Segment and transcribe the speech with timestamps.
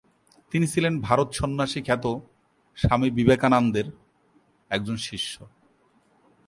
[0.51, 2.05] তিনি ছিলেন ভারত সন্ন্যাসী খ্যাত
[2.77, 3.87] স্বামী বিবেকানন্দের
[4.69, 5.33] একজন শিষ্য।